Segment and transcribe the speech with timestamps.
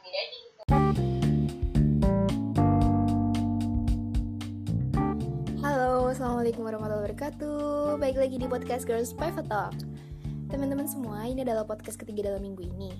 [0.00, 0.08] Halo,
[6.08, 8.00] Assalamualaikum warahmatullahi wabarakatuh.
[8.00, 9.76] Baik lagi di podcast Girls Private Talk.
[10.48, 12.96] Teman-teman semua, ini adalah podcast ketiga dalam minggu ini.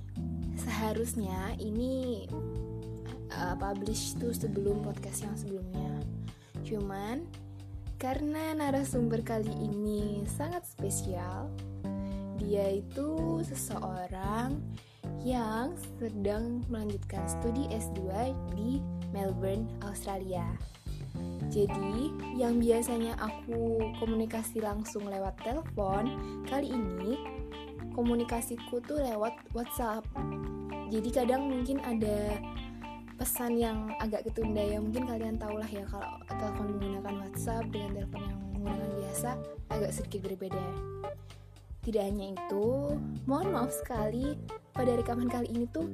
[0.61, 2.29] Seharusnya ini
[3.33, 6.05] uh, publish tuh sebelum podcast yang sebelumnya.
[6.69, 7.25] Cuman,
[7.97, 11.49] karena narasumber kali ini sangat spesial
[12.37, 14.61] Dia itu seseorang
[15.23, 18.81] yang sedang melanjutkan studi S2 di
[19.13, 20.47] Melbourne, Australia
[21.51, 26.15] jadi, yang biasanya aku komunikasi langsung lewat telepon,
[26.47, 27.19] kali ini
[27.91, 30.07] komunikasiku tuh lewat WhatsApp.
[30.95, 32.39] Jadi kadang mungkin ada
[33.19, 37.91] pesan yang agak ketunda ya mungkin kalian tahu lah ya kalau telepon menggunakan WhatsApp dengan
[38.01, 39.31] telepon yang menggunakan biasa
[39.75, 40.67] agak sedikit berbeda.
[41.83, 42.95] Tidak hanya itu,
[43.27, 44.39] mohon maaf sekali
[44.73, 45.87] pada rekaman kali ini tuh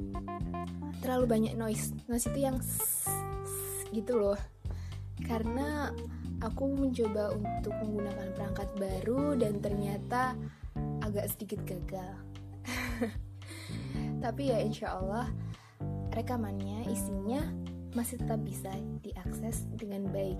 [1.00, 1.92] terlalu banyak noise.
[2.08, 2.56] Noise itu yang
[3.94, 4.38] gitu loh
[5.24, 5.88] karena
[6.44, 10.36] aku mencoba untuk menggunakan perangkat baru dan ternyata
[11.00, 12.12] agak sedikit gagal.
[14.24, 15.32] Tapi ya insya Allah
[16.12, 17.44] rekamannya isinya
[17.96, 20.36] masih tetap bisa diakses dengan baik.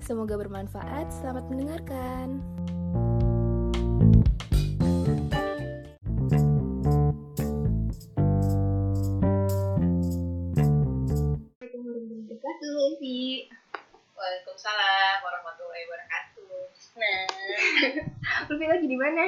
[0.00, 1.12] Semoga bermanfaat.
[1.12, 2.40] Selamat mendengarkan.
[18.90, 19.22] Di mana?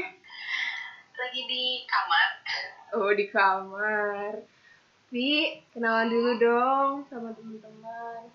[1.23, 2.31] lagi di kamar.
[2.99, 4.43] Oh di kamar.
[5.15, 8.27] Vi, kenalan dulu dong sama teman-teman.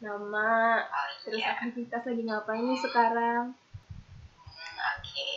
[0.00, 1.52] Nama, Oh terus iya.
[1.52, 3.52] aktivitas lagi ngapain nih sekarang?
[4.40, 5.28] Hmm, Oke.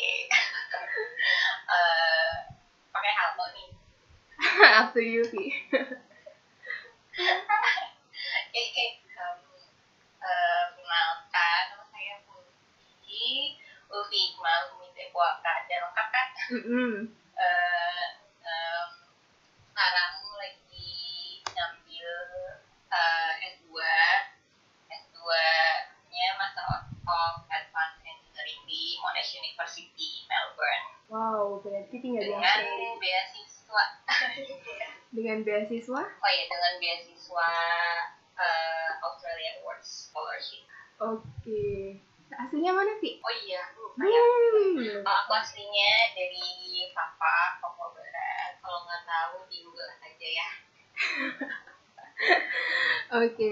[1.68, 2.34] Eh,
[2.96, 3.70] pakai halto nih.
[4.80, 5.52] Up to you, Vi.
[10.28, 13.56] Eh, Kenalkan, nama saya Putri.
[13.92, 14.76] Ulfi Iqmal,
[15.18, 15.66] Puaka.
[15.66, 16.28] Dan lengkap kan?
[16.54, 16.94] Mm-mm.
[17.34, 18.06] Eh,
[18.46, 18.90] em,
[19.68, 20.94] sekarang lagi
[21.44, 22.10] ngambil
[22.88, 23.66] eh, S2
[24.88, 26.66] S2-nya Master
[27.10, 33.84] of Advanced Engineering di Monash University, Melbourne Wow, berarti tinggal di dengan beasiswa
[35.18, 36.02] Dengan beasiswa?
[36.04, 37.50] oh ya dengan beasiswa
[38.38, 40.62] eh, Australia Awards Scholarship
[40.98, 42.02] Oke.
[42.30, 43.18] Aslinya mana, Vi?
[43.18, 44.22] oh iya aku lupa ya
[44.58, 45.00] Hmm.
[45.02, 46.44] Aku aslinya dari
[46.92, 48.52] Papa, Papua Barat.
[48.58, 50.50] Kalau nggak tahu di Google aja ya.
[53.18, 53.52] Oke.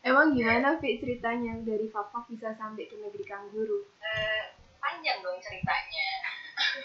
[0.00, 3.82] Emang gimana, Vi, ceritanya dari Papa bisa sampai ke negeri kangguru?
[3.98, 4.42] Eh,
[4.78, 6.08] panjang dong ceritanya.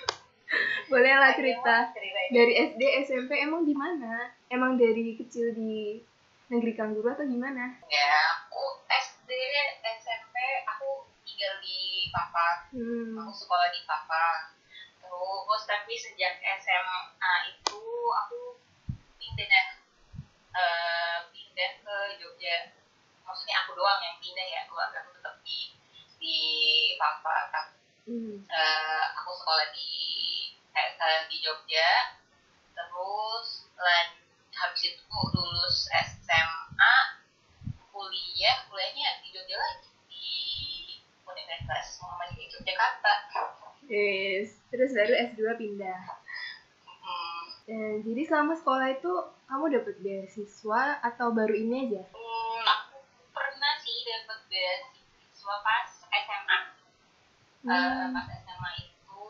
[0.91, 1.73] Boleh lah Panjang cerita.
[1.94, 2.29] ceritanya.
[2.31, 4.28] Dari SD, SMP emang di mana?
[4.47, 5.99] Emang dari kecil di
[6.47, 7.75] negeri kangguru atau gimana?
[7.85, 8.07] Ya,
[8.39, 9.29] aku SD,
[9.83, 10.35] SMP,
[10.66, 10.78] aku
[11.39, 12.67] tinggal di Papa.
[12.75, 13.16] Hmm.
[13.16, 14.51] Aku sekolah di Papa.
[15.00, 17.79] Terus tapi sejak SMA itu
[18.11, 18.59] aku
[19.16, 19.47] pindah
[20.51, 22.75] eh, pindah ke Jogja.
[23.23, 25.72] Maksudnya aku doang yang pindah ya, keluarga aku tetap di
[26.19, 26.39] di
[26.99, 27.72] Papa.
[28.03, 28.44] Hmm.
[28.44, 29.95] Eh, aku sekolah di
[30.75, 32.19] eh, di Jogja
[32.75, 34.11] terus lan
[34.59, 36.95] habis itu lulus SMA
[37.95, 39.88] kuliah kuliahnya di Jogja lagi
[41.31, 43.13] Universitas Muhammadiyah Yogyakarta
[43.85, 44.53] Yes.
[44.69, 46.00] Terus baru S2 pindah.
[46.85, 49.09] hmm, Eh, jadi selama sekolah itu
[49.45, 52.03] kamu dapat beasiswa atau baru ini aja?
[52.07, 52.97] hmm, aku
[53.29, 56.69] pernah sih dapat beasiswa pas SMA Eh,
[57.61, 58.13] Hmm.
[58.13, 59.25] pas SMA itu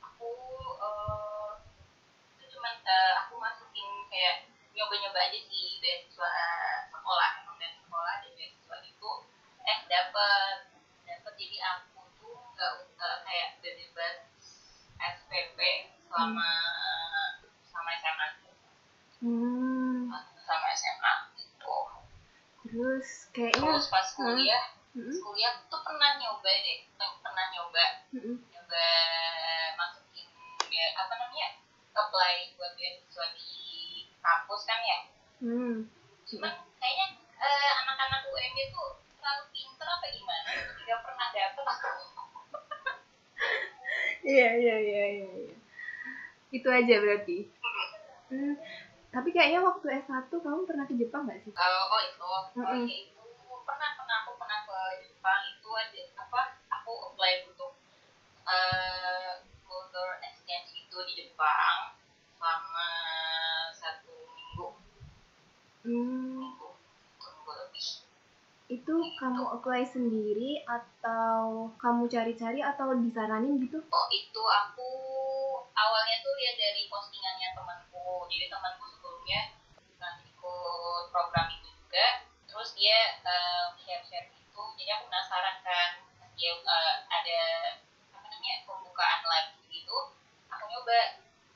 [0.00, 0.30] aku
[0.76, 1.50] eh,
[2.36, 6.30] itu cuman eh, aku masukin kayak nyoba-nyoba aja sih beasiswa
[6.88, 9.10] sekolah emang dari sekolah dan beasiswa itu
[9.62, 10.69] eh dapet
[11.40, 14.16] jadi aku tuh nggak nggak kayak bebas
[15.00, 15.58] SPP
[16.04, 16.50] selama
[17.64, 18.28] sama SMA
[19.20, 20.08] Hmm.
[20.48, 21.76] sama SMA gitu
[22.64, 24.64] Terus kayaknya terus pas kuliah
[24.96, 25.12] Mm-mm.
[25.12, 27.84] kuliah tuh pernah nyoba deh pernah nyoba
[28.16, 28.36] Mm-mm.
[28.48, 28.86] coba
[29.76, 30.28] masukin
[30.72, 31.56] dia apa namanya
[31.92, 33.48] apply buat beasiswa di
[34.20, 34.98] kampus kan ya
[35.40, 35.88] Hmm.
[36.28, 37.06] cuman kayaknya
[37.40, 39.00] eh, anak-anak UMB tuh
[39.80, 41.88] pinter apa gimana tidak pernah dapet aku
[44.20, 45.28] Iya iya iya iya.
[45.32, 45.56] iya.
[46.52, 47.48] Itu aja berarti.
[48.28, 48.52] Hmm.
[49.08, 51.56] Tapi kayaknya waktu S1 kamu pernah ke Jepang nggak sih?
[51.56, 52.84] Eh, oh itu oh Mm-mm.
[52.84, 53.24] iya itu
[53.64, 54.78] pernah pernah aku pernah ke
[55.08, 57.80] Jepang itu aja apa aku apply untuk
[59.64, 61.96] culture exchange itu di Jepang
[62.36, 62.88] selama
[63.72, 64.68] satu minggu
[69.20, 73.78] kamu apply sendiri atau kamu cari-cari atau disaranin gitu?
[73.92, 74.90] Oh itu aku
[75.76, 78.26] awalnya tuh lihat dari postingannya temanku.
[78.26, 79.54] Jadi temanku sebelumnya
[79.94, 82.06] pernah ikut program itu juga.
[82.50, 84.62] Terus dia eh, share-share gitu.
[84.74, 85.90] Jadi aku penasaran kan.
[86.34, 87.40] Dia eh, ada
[88.16, 89.98] apa namanya pembukaan lagi gitu.
[90.50, 90.98] Aku nyoba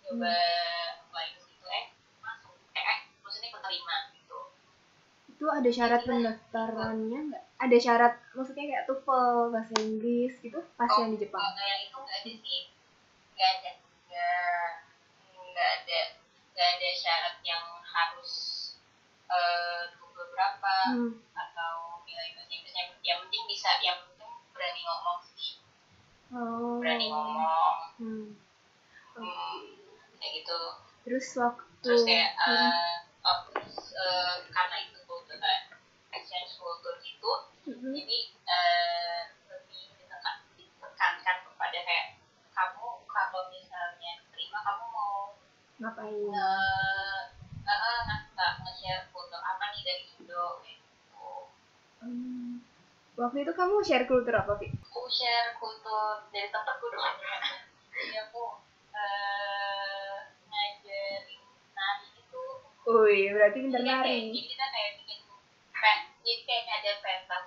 [0.05, 0.37] nyoba
[1.03, 1.85] apply ke situ eh
[2.23, 4.14] masuk eh, eh maksudnya keterima gitu.
[5.45, 7.45] Itu ada syarat pendaftarannya nggak?
[7.61, 11.45] Ada syarat maksudnya kayak TOEFL bahasa Inggris gitu pas Oh, yang di Jepang.
[11.45, 12.61] Kalau yang itu nggak ada sih,
[13.37, 13.71] nggak ada,
[15.53, 15.99] nggak ada,
[16.49, 18.33] nggak ada syarat yang harus
[19.29, 21.13] eh double berapa Hmm.
[21.37, 22.89] atau nilai bahasa Inggrisnya.
[23.05, 25.61] Yang penting bisa, yang penting berani ngomong sih,
[26.33, 26.81] Oh.
[26.81, 28.27] berani ngomong, Hmm.
[29.13, 29.61] hmm,
[30.17, 30.57] kayak gitu.
[31.05, 32.73] Terus waktu Terus kayak Hmm.
[32.73, 32.97] eh
[33.29, 35.61] oh, terus eh, karena itu kultur eh,
[36.13, 37.31] exchange kultur gitu,
[37.85, 37.93] Mm-mm.
[38.01, 42.07] jadi eh, lebih ditekan, ditekankan kepada kayak
[42.49, 45.37] kamu kalau misalnya terima kamu mau
[45.85, 46.17] ngapain?
[46.33, 47.21] eh,
[47.69, 48.01] eh,
[48.33, 51.29] nggak nge-share foto apa nih dari Indo gitu.
[52.01, 52.65] Hmm.
[53.21, 54.73] Waktu itu kamu share kultur apa, Vi?
[54.81, 57.15] Aku share kultur dari tempatku dong.
[57.95, 58.43] Jadi aku
[58.97, 60.17] eh,
[60.49, 61.43] ngajarin
[61.77, 62.43] nari itu.
[62.89, 64.33] Wih, berarti pintar nari.
[64.33, 65.19] Jadi kita kayak bikin
[65.77, 67.45] pen, jadi kayak ada pentas.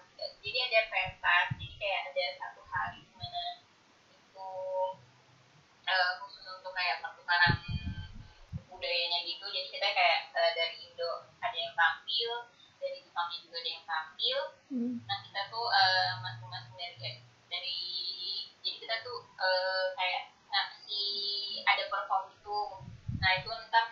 [0.57, 1.47] Jadi ada pentas.
[1.53, 3.61] Jadi kayak ada satu hari mana
[4.09, 4.49] itu
[5.85, 7.61] eh, khusus untuk kayak pertukaran
[8.65, 9.45] budayanya gitu.
[9.53, 12.49] Jadi kita kayak eh, dari Indo ada yang tampil,
[12.81, 14.37] dari Jepangnya juga ada yang tampil.
[14.73, 14.93] Hmm.
[15.05, 17.21] Nah kita tuh eh, masing-masing dari
[17.53, 17.77] dari
[18.65, 21.13] jadi kita tuh eh, kayak ngasih
[21.69, 22.61] ada perform itu.
[23.21, 23.86] Nah itu ntar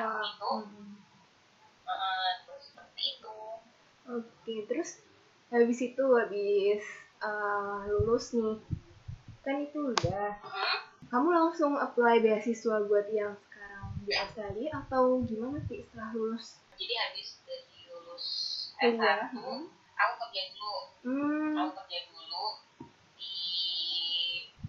[0.00, 0.32] daerah Apa?
[0.32, 0.52] itu.
[0.64, 0.92] Hmm.
[1.90, 3.36] Eh, terus seperti itu.
[4.08, 4.90] Oke, terus
[5.50, 6.82] habis itu habis
[7.20, 8.56] uh, lulus nih,
[9.42, 10.30] kan itu udah.
[10.40, 10.78] Hmm.
[11.10, 16.62] Kamu langsung apply beasiswa buat yang sekarang di Australia atau gimana sih setelah lulus?
[16.78, 18.24] Jadi habis dari lulus
[18.78, 19.26] Kuliah.
[19.26, 19.36] S1,
[19.92, 21.56] aku kerja dulu Hmm.
[21.56, 22.44] aku kerja dulu
[23.16, 23.32] di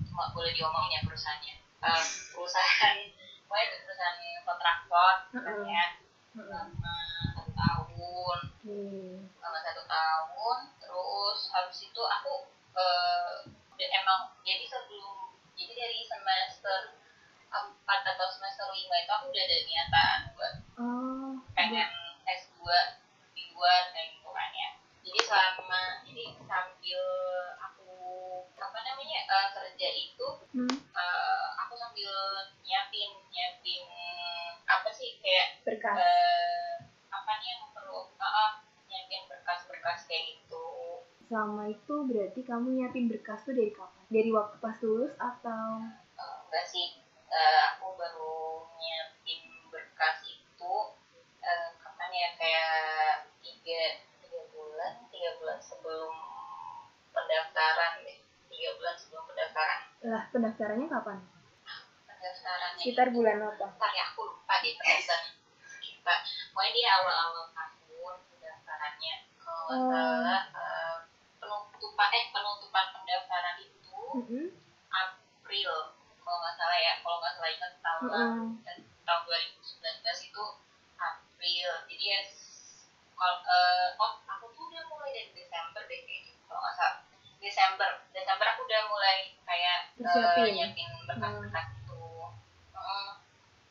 [0.02, 2.98] cuma boleh diomongin ya perusahaannya Eh, perusahaan
[3.52, 4.18] pokoknya di perusahaan
[4.48, 5.60] kontraktor Heeh.
[5.68, 5.86] ya
[6.32, 6.48] Heeh.
[6.48, 6.96] selama
[7.36, 8.80] satu tahun Oke.
[9.36, 16.96] selama satu tahun terus habis itu aku udah emang jadi sebelum jadi dari semester
[17.52, 21.36] empat atau semester lima itu aku udah ada niatan buat Oh.
[21.52, 21.92] pengen
[22.26, 22.64] S2
[23.36, 24.70] di luar kayak gitu kan ya
[25.04, 27.04] jadi selama jadi sambil
[27.60, 27.81] aku
[28.62, 30.68] apa namanya eh, kerja itu Hmm.
[30.94, 32.12] eh, aku sambil
[32.62, 33.84] nyiapin nyiapin
[34.66, 35.96] apa sih kayak Berkas.
[35.98, 36.74] eh,
[37.10, 38.52] apa nih yang perlu eh, eh,
[38.86, 40.66] nyiapin berkas-berkas kayak gitu
[41.26, 44.04] Selama itu berarti kamu nyiapin berkas tuh dari kapan?
[44.08, 45.80] Dari waktu pas lulus atau?
[46.14, 46.88] Eh, enggak sih
[47.28, 48.36] eh, aku baru
[48.76, 50.74] nyiapin berkas itu
[51.42, 52.76] eh, kapan ya kayak
[53.40, 53.82] tiga
[54.20, 56.12] tiga bulan tiga bulan sebelum
[57.10, 58.20] pendaftaran deh
[58.62, 61.18] tiga bulan sebelum pendaftaran Lah pendaftarannya kapan?
[62.06, 63.66] pendaftarannya Sekitar itu- bulan apa?
[63.74, 65.34] ntar ya aku lupa deh pendaftaran
[65.82, 66.14] kita
[66.54, 69.90] pokoknya dia awal-awal tahun pendaftarannya kalau nggak Oh.
[69.90, 70.96] salah eh,
[71.36, 74.46] penutupan eh penutupan pendaftaran itu Mm-mm.
[74.92, 75.72] April
[76.20, 78.48] kalau nggak salah ya kalau nggak salah ingat tahun Mm-mm.
[78.62, 79.58] dan tahun 2019
[80.24, 80.44] itu
[81.00, 82.22] April jadi ya
[83.12, 86.96] kalau eh, oh aku tuh udah mulai dari Desember deh kayaknya kalau nggak salah
[87.40, 87.90] Desember
[89.02, 90.54] mulai kayak Persiapin.
[90.54, 92.02] nyiapin berkas-berkas itu
[92.78, 93.10] Heeh.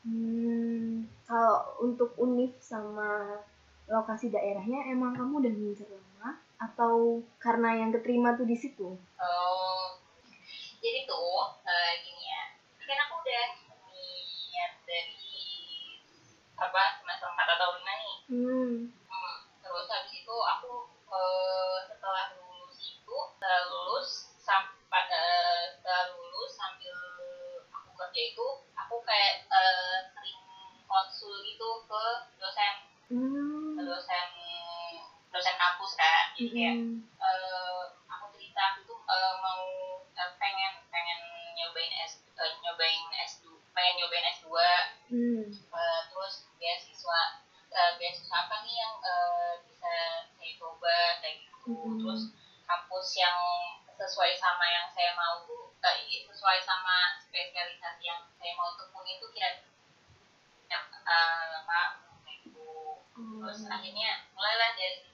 [0.02, 1.06] Hmm.
[1.22, 3.38] Kalau untuk univ sama
[3.86, 8.98] lokasi daerahnya emang kamu udah ngincer lama atau karena yang keterima tuh di situ?
[9.22, 9.86] Oh,
[10.82, 12.42] jadi tuh eh, gini ya,
[12.82, 13.44] kan aku udah
[13.86, 15.46] niat dari
[16.58, 18.16] apa semester 4 atau 5 nih.
[18.34, 18.74] Hmm.
[31.90, 32.02] Ke
[32.38, 32.74] dosen
[33.10, 33.74] Hmm.
[33.74, 34.26] ke dosen
[35.28, 36.76] dosen kampus kan jadi kayak
[37.18, 39.62] eh, aku cerita aku tuh eh, mau
[40.06, 41.18] eh, pengen pengen
[41.52, 44.46] nyobain S eh, nyobain S2 pengen nyobain S2
[45.10, 45.42] Hmm.
[45.50, 47.20] eh, terus beasiswa
[47.68, 49.90] eh, beasiswa apa nih yang eh, bisa
[50.30, 51.98] saya coba kayak gitu Mm-mm.
[51.98, 52.22] terus
[52.62, 53.38] kampus yang
[53.90, 55.74] sesuai sama yang saya mau tuh
[56.30, 59.60] sesuai sama spesialisasi yang saya mau tekuni itu kira
[60.70, 61.80] yang eh, apa
[62.22, 62.70] kayak gitu
[63.12, 63.59] terus Hmm.
[63.70, 65.09] Akhirnya mulailah dari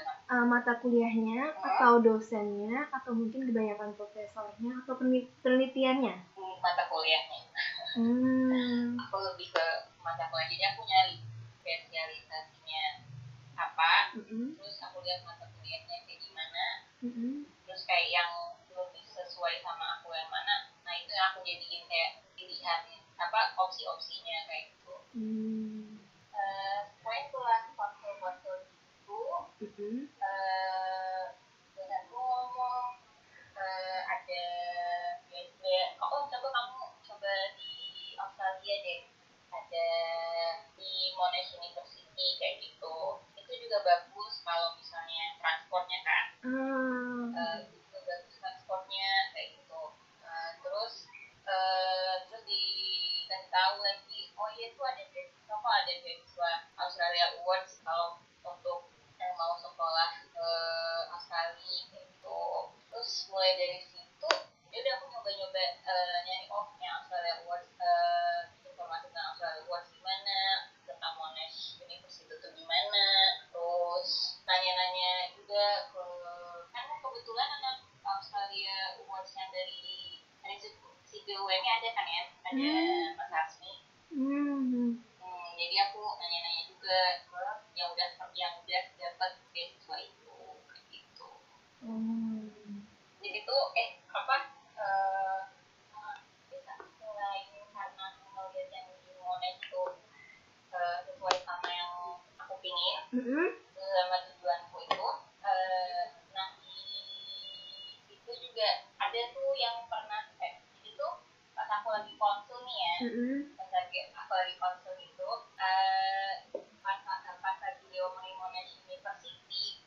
[0.00, 6.14] uh, mata kuliahnya atau dosennya atau mungkin kebanyakan profesornya atau penel- penelitiannya?
[6.34, 7.40] Hmm, mata kuliahnya
[7.88, 8.94] Hmm.
[8.94, 9.66] aku lebih ke
[9.98, 11.18] mata kuliah jadi aku nyari
[11.56, 12.84] spesialisasinya
[13.54, 14.54] apa Mm-mm.
[14.54, 16.64] terus aku lihat mata kuliahnya kayak gimana
[17.00, 17.48] Mm-mm.
[17.64, 18.30] terus kayak yang
[18.70, 22.80] lebih sesuai sama aku yang mana nah itu yang aku jadiin kayak pilihan
[23.16, 25.98] apa opsi-opsinya kayak gitu Hmm.
[26.30, 28.67] Eh, pokoknya itulah konsul-konsul gitu
[29.58, 31.24] Eh
[31.74, 32.94] dan aku ngomong
[33.58, 34.42] eh, ada
[35.34, 37.74] ya, oh coba kamu coba di
[38.14, 39.00] Australia deh
[39.50, 39.88] ada
[40.78, 43.18] di Monash University kayak gitu.
[43.34, 46.26] Itu juga bagus kalau misalnya transportnya kan.
[46.46, 47.26] Ah.
[47.34, 49.82] Eh, itu juga bagus transportnya kayak gitu.
[50.22, 51.10] Eh, terus
[51.50, 57.82] eh, terus dikasih tahu lagi oh iya tuh ada beasiswa kok ada beasiswa Australia Awards
[57.82, 58.87] kalau untuk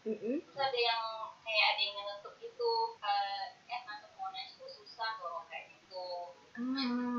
[0.02, 1.04] Terus ada yang
[1.46, 2.72] kayak ada yang ngetuk gitu
[3.06, 6.06] eh eh masuk Monash tuh susah loh kayak gitu
[6.52, 6.60] Ah.
[6.60, 7.11] Terus?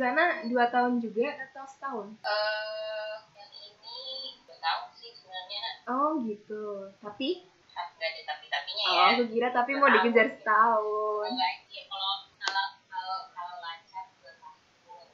[0.00, 2.06] Sana 2 tahun juga atau setahun?
[2.18, 3.98] eh yang ini
[4.40, 6.88] udah tahu sih sebenarnya Oh gitu.
[6.98, 7.44] Tapi?
[7.70, 11.28] nggak ada tapi-tapinya Oh, ya aku kira tapi mau dikejar setahun.
[11.28, 15.06] Enggak, ya kalau kalau kalau kalau lancar dua tahun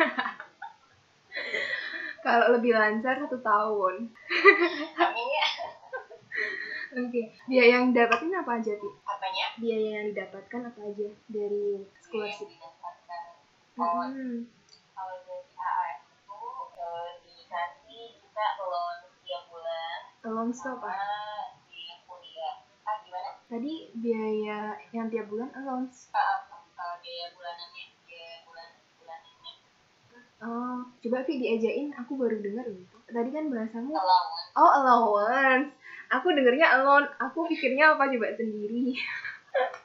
[2.22, 3.94] Kalau lebih lancar satu tahun.
[4.94, 5.48] amin ya
[7.02, 7.22] Oke.
[7.46, 8.88] Biaya yang dapatin apa aja, Pi?
[9.02, 12.48] apanya Biaya yang didapatkan apa aja dari scholarship?
[13.82, 14.38] Didapatkan oh Hmm.
[14.94, 16.38] kalau dari AAF itu
[17.26, 21.44] dikasih kita loan tiap bulan Loan ah.
[21.66, 22.54] di kuliah
[22.86, 24.60] ah gimana Tadi biaya
[24.94, 26.08] yang tiap bulan allowance.
[26.14, 26.46] Ah,
[26.78, 29.52] ah, biaya bulanannya biaya bulan bulanannya
[30.42, 32.96] Oh, coba Vi diajain, aku baru dengar gitu.
[33.06, 35.70] Tadi kan bahasamu allowance Oh, allowance.
[36.10, 37.06] Aku dengernya alone.
[37.18, 38.94] Aku pikirnya apa coba sendiri.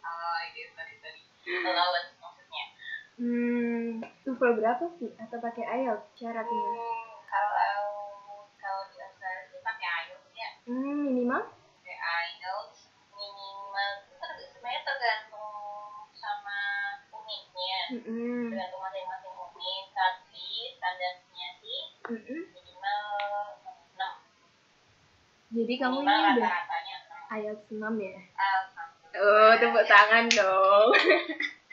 [0.01, 1.21] ah gitu tadi tadi
[1.61, 2.16] allowance
[3.17, 5.09] Hmm, TOEFL berapa sih?
[5.17, 6.69] Atau pakai IELTS syaratnya?
[6.69, 7.81] Hmm, kalau
[8.55, 11.41] kalau di Australia itu pakai IELTS ya Hmm, minimal?
[11.41, 15.49] pakai IELTS minimal itu ter- sebenarnya tergantung
[16.13, 16.59] sama
[17.09, 18.53] unitnya Mm-mm.
[18.53, 20.45] tergantung masing-masing unit tapi
[20.77, 22.41] standarnya sih Mm-mm.
[22.53, 23.01] minimal
[23.97, 24.13] 6
[25.57, 28.15] Jadi kamu ini minimal udah rata-ratanya 6 IELTS 6 ya?
[28.37, 29.17] Alhamdulillah.
[29.17, 30.89] Oh, tepuk tangan dong.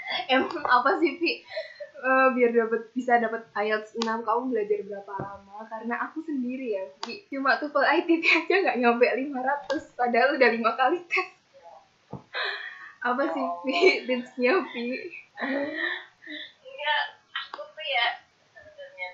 [0.32, 1.40] Emang apa sih, Pi?
[2.04, 5.64] Eh, biar dapat bisa dapat IELTS 6 kamu belajar berapa lama?
[5.64, 7.24] Karena aku sendiri ya, Pi.
[7.32, 11.28] Cuma TOEFL ITP aja nggak nyampe 500 padahal udah lima kali tes.
[13.08, 14.04] Apa sih, Pi?
[14.04, 14.86] Tipsnya, Pi?
[15.40, 18.06] Enggak, aku tuh ya
[18.52, 19.08] sebenarnya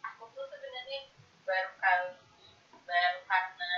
[0.00, 0.98] aku tuh sebenarnya
[1.44, 2.08] baru kali
[2.88, 3.70] baru karena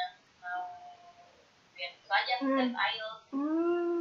[2.42, 2.58] Hmm.
[2.58, 3.91] tes IELTS Hmm.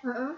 [0.00, 0.32] Ya Heeh.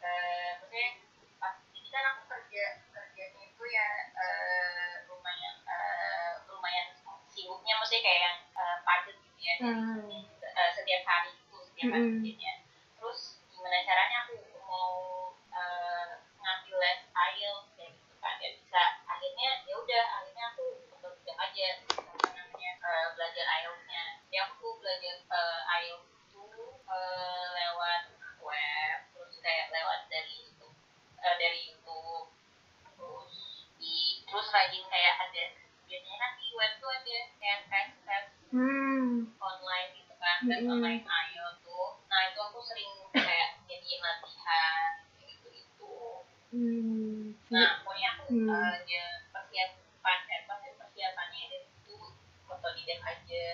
[0.00, 0.88] eh maksudnya
[1.36, 6.86] pas jadi kan aku kerja kerjanya itu ya eh, lumayan eh, lumayan
[7.26, 10.24] sibuknya maksudnya kayak yang eh, padat gitu ya Hmm.
[10.40, 12.16] eh, setiap hari itu setiap hari Mm-mm.
[12.18, 12.52] kerjanya
[12.96, 14.92] terus gimana caranya aku mau
[15.52, 16.08] eh,
[16.40, 21.36] ngambil les IELTS kayak gitu kan ya bisa akhirnya ya udah akhirnya aku betul tidak
[21.38, 26.44] aja apa namanya eh, belajar IELTS-nya ya aku tuh belajar eh, IELTS itu
[26.88, 28.02] eh, lewat
[28.40, 30.72] web terus kayak lewat dari YouTube
[31.18, 32.32] eh, dari YouTube
[32.96, 33.34] terus
[33.76, 35.44] di terus rajin kayak ada
[35.84, 39.30] biasanya kan di web tuh ada kayak tes tes Hmm.
[39.38, 40.74] online gitu kan tes Mm-mm.
[40.74, 45.94] online IELTS tuh nah itu aku sering kayak jadiin latihan gitu gitu
[46.50, 47.30] Hmm.
[47.46, 48.50] nah pokoknya aku Hmm.
[48.50, 51.94] eh, ya persiapan eh pas persiapannya dari itu
[52.44, 53.44] otodidak aja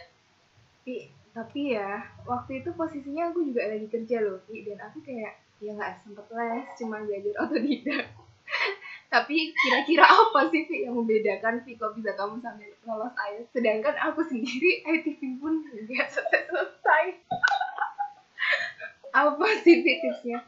[0.80, 0.97] Tapi,
[1.35, 1.90] tapi ya
[2.25, 6.26] waktu itu posisinya aku juga lagi kerja loh Pi, dan aku kayak ya nggak sempet
[6.35, 8.11] les cuma belajar otodidak.
[9.14, 13.94] Tapi kira-kira apa sih Pi yang membedakan Pi kok bisa kamu sampai lolos IELTS sedangkan
[14.02, 17.04] aku sendiri ITV pun nggak selesai-selesai
[19.30, 20.42] apa sih tipsnya?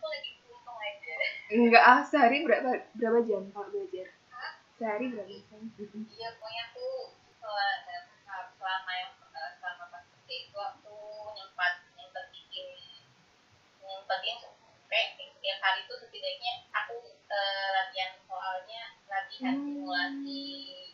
[1.55, 4.11] Enggak ah sehari berapa berapa jam kalau belajar?
[4.75, 5.63] Sehari berapa jam?
[5.79, 7.73] Iya pokoknya aku setelah
[15.69, 16.97] hari itu setidaknya aku
[17.29, 19.63] eh, latihan soalnya latihan Hmm.
[19.63, 20.43] simulasi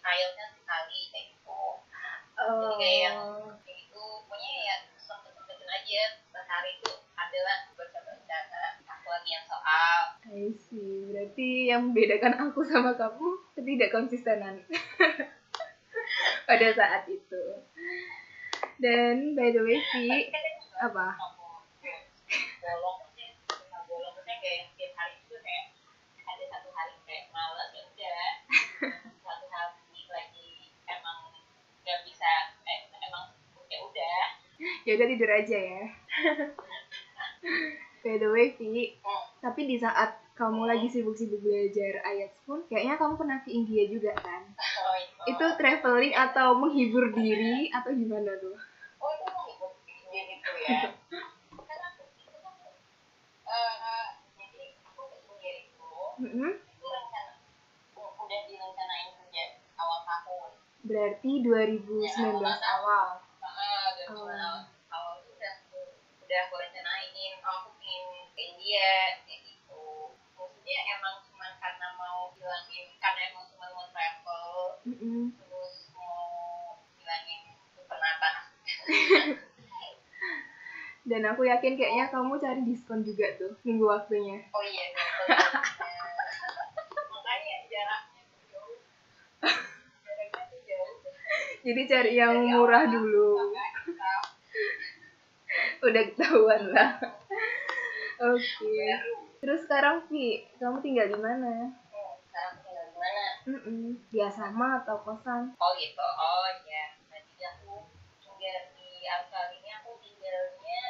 [0.00, 1.62] IELTS-nya sekali kayak gitu
[2.34, 2.74] Oh.
[2.74, 8.38] kayak yang- kayak gitu pokoknya ya sempet sempetin aja sehari itu adalah baca baca
[8.84, 11.06] aku latihan soal I see.
[11.06, 14.66] Berarti yang membedakan aku sama kamu ketidakkonsistenan
[16.48, 17.42] pada saat itu.
[18.76, 20.34] Dan by the way, Vi,
[20.76, 21.14] apa?
[22.58, 25.64] bolong maksudnya cuma bolong maksudnya kayak setiap hari itu kayak
[26.18, 28.24] ada satu hari kayak malas ya udah
[29.20, 29.76] satu hari
[30.08, 30.48] lagi
[30.84, 31.18] emang
[31.78, 32.32] nggak bisa
[32.64, 33.36] eh, emang
[33.68, 34.20] ya udah
[34.84, 35.82] Ya udah tidur aja ya.
[38.00, 39.22] by the way, Vi, Hmm.
[39.40, 44.12] tapi di saat kamu lagi sibuk-sibuk belajar IELTS pun, kayaknya kamu pernah ke India juga
[44.18, 44.42] kan?
[44.52, 48.52] oh, itu Itu traveling atau menghibur diri atau gimana tuh?
[48.96, 49.72] oh itu ikut
[50.06, 50.78] dia gitu ya
[51.60, 52.54] karena aku itu kan
[54.34, 55.88] jadi aku ke India itu
[56.46, 57.32] itu rencana
[57.94, 60.50] udah direncanain sejak awal tahun
[60.82, 63.06] Berarti 2019 awal.
[63.40, 64.24] Ah, dan Oh.
[64.24, 64.56] awal
[64.90, 65.78] awal itu udah aku
[66.34, 70.10] udah aku rencanain oh, aku pengen ke India kayak gitu.
[70.34, 75.30] Maksudnya emang cuma karena mau hilangin karena emang cuma mau travel Mm-mm.
[75.30, 77.54] terus mau hilangin
[77.86, 78.34] penatan
[81.14, 84.42] Dan aku yakin kayaknya kamu cari diskon juga tuh minggu waktunya.
[84.50, 84.90] oh iya
[87.14, 88.74] makanya jaraknya jauh.
[90.02, 90.98] Jaraknya jauh.
[91.62, 93.54] Jadi cari yang murah dulu.
[95.84, 96.90] Udah ketahuan lah.
[98.32, 98.72] Oke.
[98.72, 99.12] baru
[99.44, 101.68] Terus sekarang Vi, kamu tinggal di mana?
[101.68, 103.82] hmm, sekarang tinggal di mana Mm-mm.
[104.08, 105.52] Di asrama atau kosan?
[105.60, 106.96] Oh gitu, oh iya.
[107.04, 107.84] Jadi aku
[108.16, 110.80] tinggal di Australia ini aku tinggalnya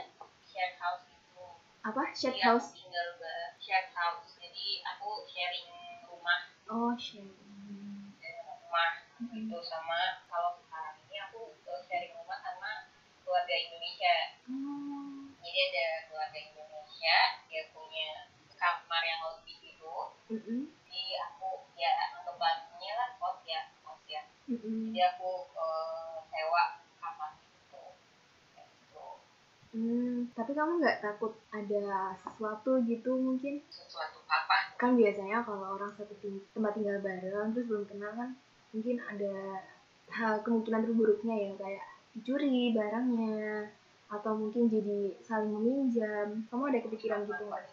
[0.47, 1.43] share house itu.
[1.83, 2.15] Apa?
[2.15, 2.71] Shared Jadi house?
[2.71, 3.09] Aku tinggal
[3.59, 4.31] share house.
[4.39, 5.69] Jadi aku sharing
[6.07, 7.35] rumah, Oh, sharing.
[8.23, 8.91] rumah
[9.35, 10.63] itu sama kalau
[13.35, 14.17] keluarga Indonesia.
[14.47, 15.27] Oh.
[15.43, 17.19] Jadi ada keluarga Indonesia,
[17.51, 20.15] dia punya kamar yang lebih gitu.
[20.31, 20.71] Mm-mm.
[20.71, 24.23] Jadi aku ya anggapannya lah kos ya, kos ya.
[24.47, 24.95] Mm-mm.
[24.95, 26.63] Jadi aku eh, sewa
[27.03, 27.83] kamar itu.
[28.55, 29.07] Gitu.
[29.75, 33.59] Hmm, tapi kamu nggak takut ada sesuatu gitu mungkin?
[33.67, 38.31] sesuatu apa Kan biasanya kalau orang satu ting- tempat tinggal bareng terus belum kenal kan
[38.71, 39.59] mungkin ada
[40.15, 43.69] hal kemungkinan terburuknya ya kayak dicuri barangnya
[44.09, 46.47] atau mungkin jadi saling meminjam.
[46.49, 47.65] Kamu ada kepikiran gitu nggak?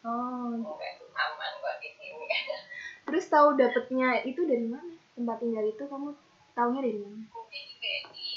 [0.00, 2.24] Oh, aman kok di sini
[3.06, 4.96] terus tahu dapetnya itu dari mana?
[5.12, 6.16] Tempat tinggal itu kamu
[6.56, 7.28] taunya dari mana?
[7.50, 8.30] jadi kayak di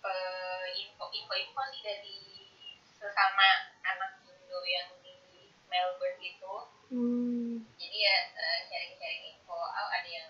[0.00, 2.16] eh, info info info sih dari
[2.96, 3.48] sesama
[3.84, 5.14] anak Indo yang di
[5.68, 6.54] Melbourne gitu
[6.92, 10.28] Hmm, jadi ya eh, sharing-sharing info oh ada yang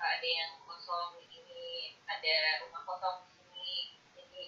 [0.00, 3.72] ada yang kosong di sini ada rumah kosong di sini
[4.16, 4.42] jadi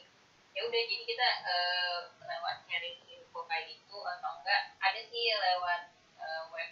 [0.61, 5.89] ya udah jadi kita eh, lewat sharing info kayak gitu atau enggak ada sih lewat
[6.21, 6.71] eh, web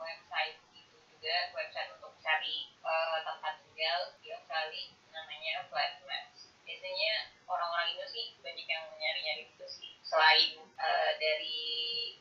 [0.00, 6.54] website gitu juga website untuk cari uh, tempat tinggal di Australia namanya Flatmaps.
[6.64, 9.92] Biasanya orang-orang Indo sih banyak yang nyari-nyari itu sih.
[10.00, 12.16] Selain uh, dari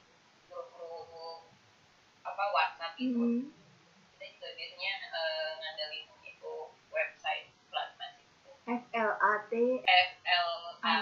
[0.50, 1.48] grup-grup
[2.26, 3.54] apa WhatsApp itu, Mhm.
[4.18, 6.54] kita juga biasanya uh, ngandelin itu
[6.92, 8.52] website Flatmaps itu.
[8.68, 10.52] F L A T F L
[10.84, 10.96] A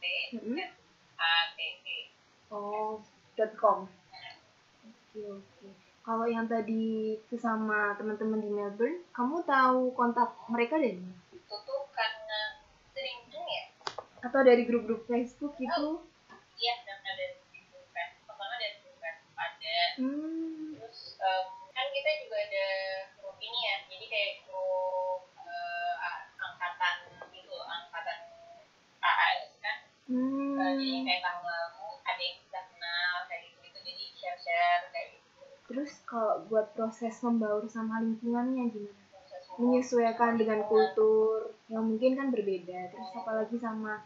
[0.00, 0.02] T
[0.40, 0.56] Mhm.
[0.56, 0.72] F
[1.20, 1.98] A T E.
[2.48, 2.96] oh
[3.36, 3.84] dot com.
[3.84, 5.66] Oke oke.
[6.00, 11.14] Kalau yang tadi itu sama teman-teman di Melbourne, kamu tahu kontak mereka dari mana?
[11.28, 12.40] Itu tuh karena
[12.96, 13.64] sering ya
[14.24, 16.00] Atau dari grup-grup Facebook gitu?
[16.56, 18.24] Iya, dan ada di grup Facebook.
[18.28, 19.76] Pertama dari grup Facebook ada.
[20.00, 20.29] Hmm.
[30.10, 30.58] Hmm.
[30.58, 33.78] Jadi kayak tahun lalu ada yang kita kenal kayak gitu gitu.
[33.78, 35.40] Jadi share-share kayak gitu.
[35.70, 38.98] Terus kalau buat proses membaur sama lingkungannya gimana?
[39.60, 42.90] Menyesuaikan dengan kultur yang mungkin kan berbeda.
[42.90, 44.02] Terus apalagi sama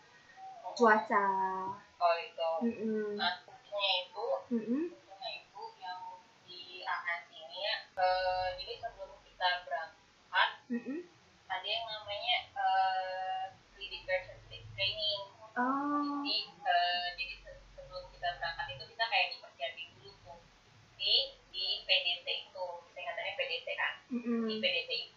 [0.77, 1.27] cuaca.
[1.97, 2.49] Oh itu.
[2.69, 3.17] Mm-mm.
[3.17, 4.83] Nah, punya itu Mm-mm.
[4.93, 6.01] punya itu yang
[6.45, 7.77] di AAS ini ya.
[7.97, 10.99] eh, jadi sebelum kita berangkat Mm-mm.
[11.01, 11.14] ada
[15.57, 16.23] Oh.
[16.25, 16.37] Jadi
[16.67, 20.39] eh, jadi se- sebelum kita berangkat itu kita kayak dipersiapin dulu tuh
[20.99, 21.15] di
[21.55, 23.93] di PDT itu, singkatannya PDT kan.
[24.09, 24.49] Di Mm-mm.
[24.63, 25.14] PDT itu,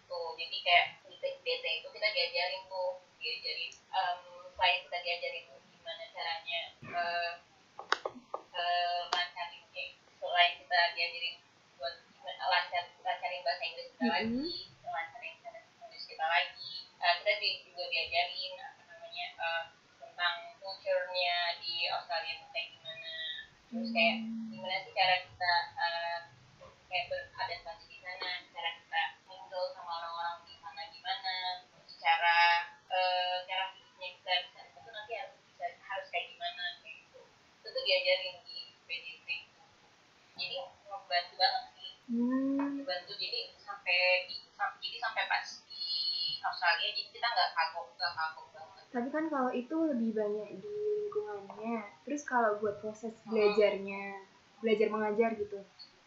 [54.88, 55.58] belajar mengajar gitu,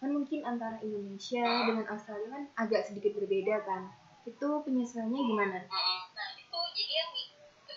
[0.01, 3.93] kan mungkin antara Indonesia dengan Australia kan agak sedikit berbeda kan.
[4.25, 5.57] Itu penyesuaiannya gimana?
[5.69, 7.23] Nah itu jadi yang di,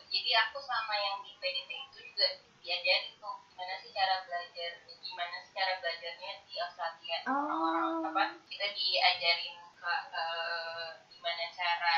[0.09, 2.27] jadi aku sama yang di PDT itu juga
[2.65, 4.71] diajarin tuh gimana sih cara belajar
[5.05, 7.33] gimana sih cara belajarnya di Australia Oh.
[7.33, 11.95] orang-orang apa kita diajarin ke eh, gimana cara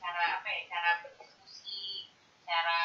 [0.00, 2.12] cara apa ya cara berdiskusi
[2.44, 2.80] cara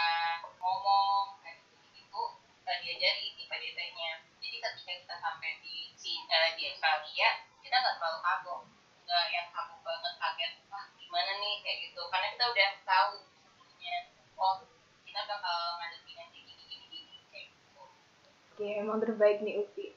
[0.60, 2.24] ngomong kayak gitu gitu
[2.60, 4.12] kita diajarin di PDT-nya
[4.62, 7.30] ketika kita sampai di si- eh, di Australia
[7.62, 8.60] kita nggak terlalu kagok
[9.02, 11.56] nggak yang kagok banget kaget wah gimana nih?
[11.66, 12.02] Kayak gitu.
[12.08, 13.96] Karena kita udah tahu sebelumnya
[14.40, 14.56] oh
[15.04, 17.82] kita bakal ngadepin yang kayak gini gini gini kayak gitu.
[18.56, 19.86] Oke, emang terbaik nih Upi.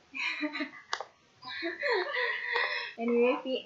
[3.03, 3.57] anyway, Vi,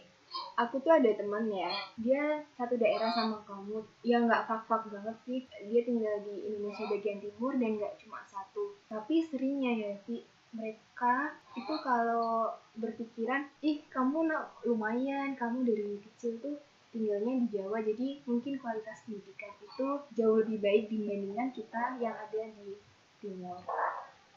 [0.58, 3.80] aku tuh ada teman ya, dia satu daerah sama kamu.
[4.04, 8.74] Ya nggak fak-fak banget sih, dia tinggal di Indonesia bagian timur dan nggak cuma satu.
[8.90, 10.26] Tapi seringnya ya, Vi,
[10.58, 16.58] mereka itu kalau berpikiran, ih kamu nak lumayan, kamu dari kecil tuh
[16.90, 22.42] tinggalnya di Jawa, jadi mungkin kualitas pendidikan itu jauh lebih baik dibandingkan kita yang ada
[22.58, 22.74] di
[23.22, 23.62] timur.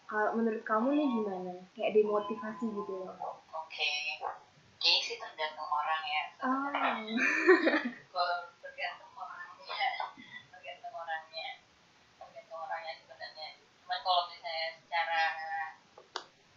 [0.05, 1.53] Kalau menurut kamu nih gimana?
[1.73, 3.15] Kayak demotivasi gitu loh.
[3.71, 3.91] oke
[4.81, 6.73] jadi sih tergantung orang ya Oh.
[8.13, 10.01] kalau tergantung orangnya
[10.49, 11.61] tergantung orangnya
[12.17, 13.47] tergantung orangnya sebenarnya
[13.79, 15.21] cuman kalau misalnya secara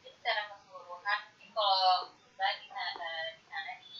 [0.00, 3.94] ya secara keseluruhan ini kalau kita di sana di sana di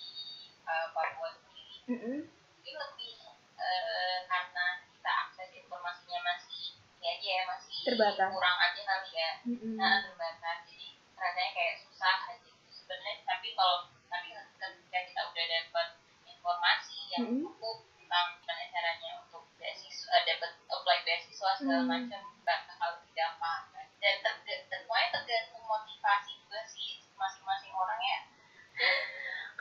[0.60, 2.18] eh, Papua sendiri Mm-mm.
[2.58, 3.14] ini lebih
[3.56, 8.28] eh, karena kita akses informasinya masih ya aja ya masih Terbatas.
[8.28, 9.76] kurang aja kali ya Mm-mm.
[9.76, 13.76] nah, terbatas jadi rasanya kayak susah aja sebenarnya tapi kalau
[14.08, 15.86] tapi ketika kita udah dapat
[16.24, 17.42] informasi yang Mm-mm.
[17.46, 21.90] cukup tentang gimana caranya untuk beasiswa dapat apply beasiswa segala Mm.
[21.90, 23.62] macam bakal lebih gampang
[24.00, 28.20] dan terga- dan semuanya tergantung motivasi juga sih masing-masing orang ya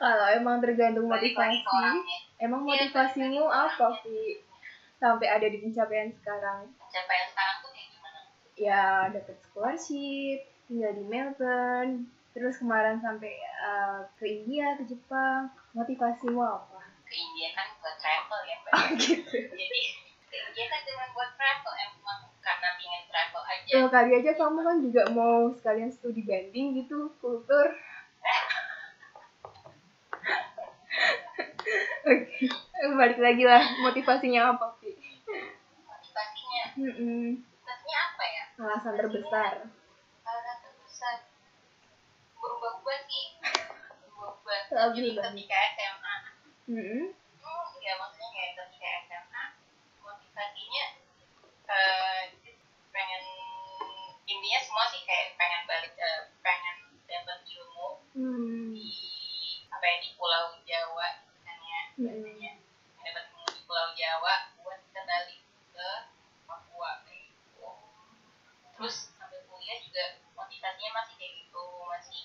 [0.04, 4.44] Kalau emang tergantung motivasi, orangnya emang Iya, motivasimu apa sih?
[5.00, 6.68] Sampai ada di pencapaian sekarang.
[6.76, 8.18] pencapaian sekarang tuh kayak gimana
[8.52, 10.38] Ya dapat scholarship,
[10.68, 12.04] tinggal di Melbourne,
[12.36, 13.32] terus kemarin sampai
[13.64, 15.48] uh, ke India, ke Jepang.
[15.72, 16.84] Motivasimu apa?
[17.04, 18.72] ke India kan buat travel ya Mbak.
[18.74, 19.36] Oh gitu.
[19.56, 19.80] jadi
[20.28, 24.58] ke India kan cuma buat travel emang karena pengen travel aja Ya kali aja kamu
[24.60, 27.72] kan juga mau sekalian studi banding gitu, kultur.
[32.04, 32.38] Oke,
[32.92, 33.62] balik lagi lah.
[33.80, 34.92] Motivasinya apa, Pi?
[35.80, 37.40] motivasinya Mm-mm.
[37.40, 39.52] motivasinya apa ya Alasan terbesar.
[40.22, 41.16] alasan terbesar
[42.34, 43.26] berubah-ubah sih
[44.04, 46.14] berubah Labil jadi ketika SMA
[46.66, 47.02] Mm-mm.
[47.10, 49.44] hmm, ya maksudnya kayak ketika SMA
[49.98, 50.84] motivasinya
[51.64, 52.22] eh
[52.90, 53.22] pengen
[54.24, 58.70] intinya semua sih kayak pengen balik eh, pengen dapat ilmu Hmm.
[58.70, 58.86] di
[59.66, 61.23] apa ya di Pulau Jawa
[61.94, 62.52] gitu kan ya biasanya
[63.04, 65.40] dapat ilmu di Pulau Jawa buat kita balik
[65.74, 65.88] ke
[66.46, 67.68] Papua kayak gitu
[68.74, 70.02] terus sambil kuliah juga
[70.34, 72.20] motivasinya masih kayak gitu masih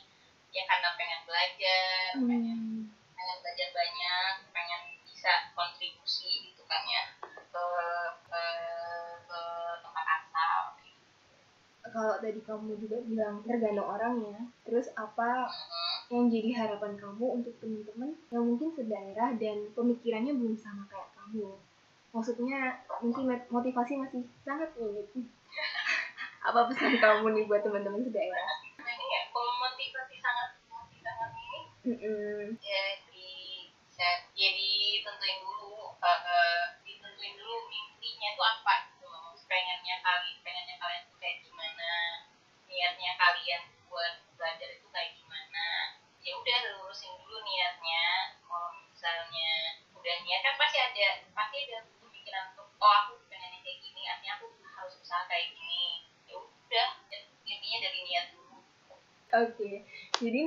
[0.49, 2.83] ya karena pengen belajar pengen Hmm.
[3.13, 7.03] pengen belajar banyak pengen bisa kontribusi gitu kan ya
[7.53, 7.65] ke
[8.29, 8.43] ke,
[9.27, 9.41] ke
[9.83, 11.03] tempat asal gitu.
[11.89, 15.78] Kalau tadi kamu juga bilang tergantung orangnya, terus apa Mhm.
[16.09, 21.53] Yang jadi harapan kamu untuk teman-teman yang mungkin sedaerah dan pemikirannya belum sama kayak kamu?
[22.09, 25.07] Maksudnya mungkin mot- motivasi masih sangat unik.
[26.49, 28.49] apa pesan kamu nih buat teman-teman sedaerah?
[28.89, 31.59] ini ya kalau motivasi sangat motivasi sangat ini
[31.93, 32.39] Mm-mm.
[32.59, 33.27] ya di
[33.95, 39.07] ya, ya ditentuin dulu eh, eh, ditentuin dulu mimpinya itu apa gitu
[39.45, 41.03] pengennya kali pengennya kalian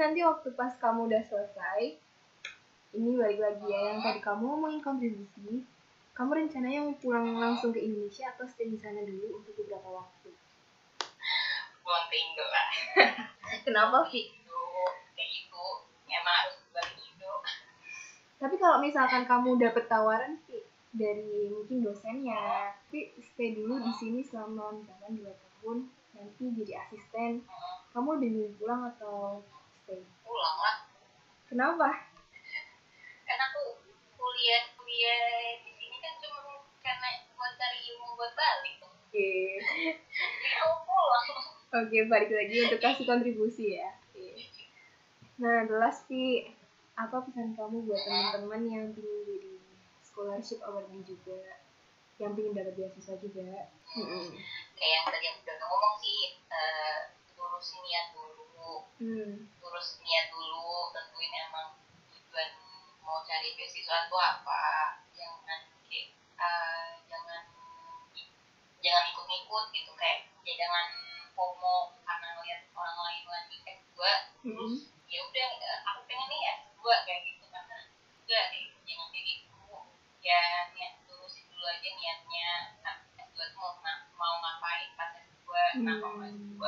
[0.03, 1.95] nanti waktu pas kamu udah selesai,
[2.99, 5.63] ini balik lagi ya yang tadi kamu ngomongin kontribusi,
[6.11, 10.35] kamu rencananya mau pulang langsung ke Indonesia atau stay di sana dulu untuk beberapa waktu?
[11.83, 12.69] pulang ke Indo lah
[13.67, 14.07] Kenapa?
[14.11, 14.63] Indo
[15.15, 15.65] kayak gitu.
[16.11, 17.33] Emang harus balik Indo.
[18.43, 24.21] Tapi kalau misalkan kamu dapet tawaran Vi, dari mungkin dosennya, tapi stay dulu di sini
[24.21, 25.79] selama misalkan dua tahun,
[26.13, 27.47] nanti jadi asisten,
[27.95, 29.41] kamu lebih pulang atau
[30.23, 30.77] pulang lah
[31.49, 31.89] Kenapa?
[33.23, 33.63] kan aku
[34.17, 36.41] kuliah kuliah di sini kan cuma
[36.81, 38.77] karena buat cari ilmu buat balik
[39.13, 41.27] Oke, jadi aku pulang
[41.69, 43.93] oke balik lagi untuk kasih kontribusi ya.
[44.09, 44.49] Oke.
[45.37, 46.49] Nah, jelas Vi,
[46.97, 49.53] apa pesan kamu buat teman-teman yang ingin jadi
[50.01, 51.61] scholarship awardee juga,
[52.17, 53.69] yang ingin dapat beasiswa juga?
[53.93, 54.33] Mm-mm.
[54.73, 56.99] kayak yang tadi aku udah ngomong sih eh
[57.37, 58.42] lurusin niat dulu
[59.03, 59.51] Hmm.
[59.59, 61.75] terus niat dulu tentuin emang
[62.15, 62.51] tujuan
[63.03, 64.63] mau cari beasiswa itu apa.
[65.19, 66.07] Jangan kayak
[66.39, 67.43] eh, jangan
[68.79, 70.87] jangan ikut-ikut gitu kayak ya jangan
[71.35, 73.57] FOMO karena ngeliat orang lain lagi.
[73.63, 73.99] S2
[74.43, 74.77] terus
[75.11, 77.79] ya udah eh, aku pengen nih S2 kayak gitu karena
[78.23, 79.67] enggak gitu, jangan kayak gitu.
[80.23, 80.41] Ya
[80.75, 82.51] niat lurusin dulu aja niatnya.
[82.87, 83.75] Nah, S2 tuh mau,
[84.15, 86.31] mau ngapain pas S2 kenapa mau Hmm.
[86.31, 86.63] S2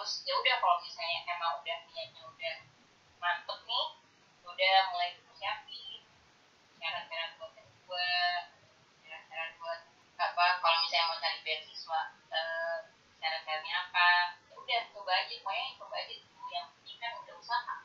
[0.00, 2.56] terus ya udah kalau misalnya emang udah niatnya udah
[3.20, 3.86] mantep nih
[4.48, 6.00] udah mulai dipersiapin
[6.80, 7.92] syarat-syarat buat S2
[9.04, 9.80] syarat-syarat buat
[10.16, 12.00] apa kalau misalnya mau cari beasiswa
[12.32, 12.78] eh,
[13.20, 14.08] syarat-syaratnya apa
[14.48, 17.76] ya udah coba aja pokoknya coba aja dulu yang penting kan udah usaha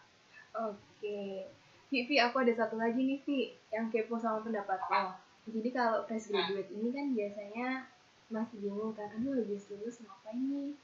[0.55, 1.51] Oke.
[1.91, 5.19] Vivi, aku ada satu lagi nih, Vi, yang kepo sama pendapat lo.
[5.51, 7.91] Jadi kalau fresh graduate ini kan biasanya
[8.31, 10.79] masih bingung kan, aduh habis lulus ngapain nih?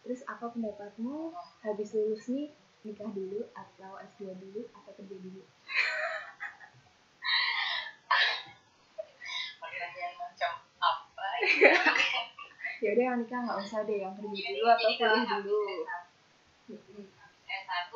[0.00, 2.48] Terus apa pendapatmu habis lulus nih
[2.82, 5.42] nikah dulu atau S2 dulu atau kerja dulu?
[9.60, 11.76] pertanyaan macam apa ya
[12.80, 15.60] Ya udah yang nikah nggak usah deh, yang kerja Jadi- dulu atau kuliah dulu.
[15.84, 16.00] S1
[16.66, 17.04] Mm-mm.
[17.44, 17.92] S1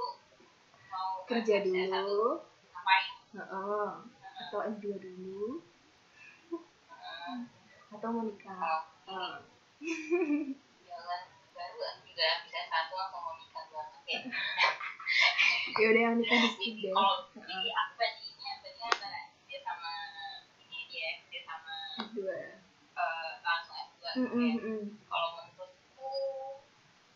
[0.85, 3.89] mau Kerja habis S1 dulu, ngapain Heeh.
[4.45, 5.65] atau S2 dulu,
[7.89, 8.61] atau mau nikah.
[8.61, 10.53] kalau Heeh.
[10.85, 11.81] jalan baru
[12.15, 14.19] juga bisa S1 langsung mau nikah banget ya
[15.75, 16.95] Ya udah yang nikah di deh.
[16.95, 19.91] kalau jadi aku bandingnya bandingnya antara dia sama
[20.57, 21.75] ini dia dia sama
[22.07, 22.19] S2.
[22.23, 24.55] eh, langsung S2 Mm-mm, ya.
[24.55, 24.81] mm-mm.
[25.05, 26.13] kalau menurutku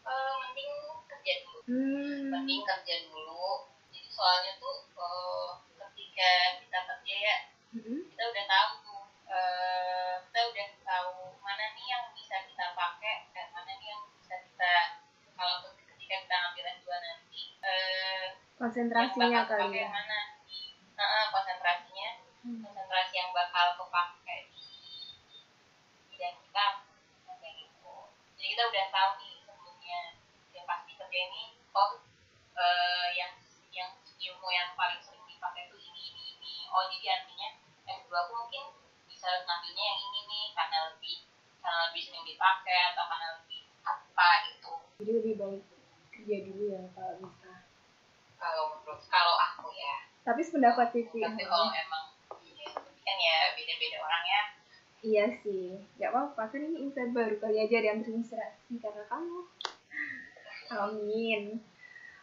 [0.02, 0.72] eh, mending
[1.06, 2.22] kerja dulu Hmm.
[2.34, 3.46] mending kerja dulu
[3.88, 7.36] jadi soalnya tuh eh, ketika kita kerja ya
[7.72, 7.98] Mm-mm.
[8.08, 8.70] kita udah tahu
[18.68, 19.92] eh, konsentrasinya yang
[50.58, 52.04] tapi sependapat Vivi tapi kalau emang
[53.06, 54.42] kan ya beda-beda orang ya
[54.98, 56.42] iya sih nggak apa-apa.
[56.50, 59.46] Kan ini insight baru kali aja yang terinspirasi karena kamu.
[60.74, 61.62] Amin.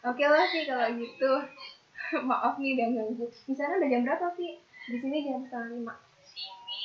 [0.04, 1.32] Oke lah sih kalau gitu.
[2.28, 3.26] Maaf nih udah ganggu.
[3.48, 4.60] Di sana udah jam berapa sih
[4.92, 5.94] di sini jam setengah lima.
[6.20, 6.84] Sini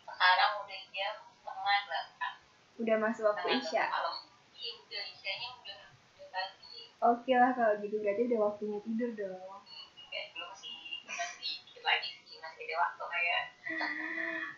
[0.00, 2.32] sekarang udah jam setengah delapan.
[2.80, 3.84] Udah masuk waktu isya.
[3.92, 4.16] kalau
[4.56, 6.76] iya udah isyanya udah udah pagi.
[7.04, 8.00] Oke lah kalau gitu.
[8.00, 9.60] Berarti udah waktunya tidur dong
[10.16, 12.10] ya belum sih masih dikit lagi
[12.76, 13.42] sih masih ada waktu kayak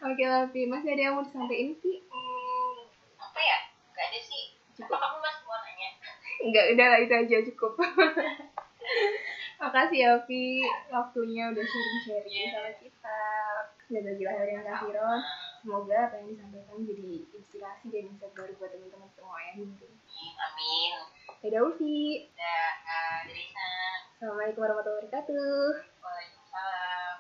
[0.03, 2.77] oke lah Vi masih ada yang mau disampaikan Vi hmm,
[3.17, 3.59] apa ya
[3.95, 4.99] gak ada sih apa Cukup.
[4.99, 5.91] kamu masih mau nanya
[6.39, 7.75] Enggak, udah lah itu aja cukup.
[9.59, 12.47] Makasih ya Vi, waktunya udah sharing-sharing Iya.
[12.55, 13.19] sama kita.
[13.91, 15.19] Dan bagi lahir yang kafiron,
[15.59, 19.59] semoga apa yang disampaikan jadi inspirasi dan insight baru buat teman-teman semua ya.
[19.59, 19.87] Gitu.
[20.39, 20.95] amin
[21.43, 23.27] Dadah Ulfi, sana
[24.15, 27.18] Assalamualaikum warahmatullahi wabarakatuh.